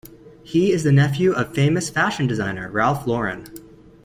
[0.41, 3.45] He is the nephew of famous fashion designer, Ralph Lauren.